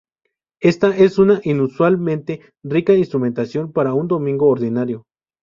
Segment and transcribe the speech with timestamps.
[0.61, 5.03] Esta es una inusualmente rica instrumentación para un domingo ordinario.